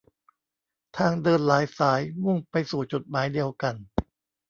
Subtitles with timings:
[0.97, 3.75] ทางเดินหลายสายมุ่งไปสู่จุดหมายเดียวกัน